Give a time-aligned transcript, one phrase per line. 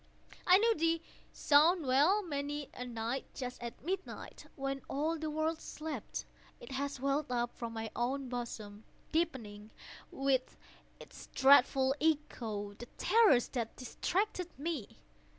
[0.47, 0.99] I knew the
[1.31, 2.23] sound well.
[2.23, 6.25] Many a night, just at midnight, when all the world slept,
[6.59, 9.69] it has welled up from my own bosom, deepening,
[10.09, 10.57] with
[10.99, 14.97] its dreadful echo, the terrors that distracted me.